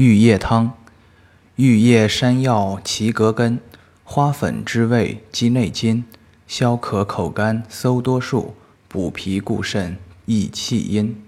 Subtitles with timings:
[0.00, 0.72] 玉叶汤，
[1.56, 3.60] 玉叶山药齐葛根，
[4.02, 6.06] 花粉之味鸡内金，
[6.46, 8.54] 消渴口干，搜多数，
[8.88, 11.22] 补脾固肾，益气阴。